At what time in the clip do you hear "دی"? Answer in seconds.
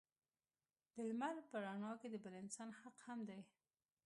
3.29-3.41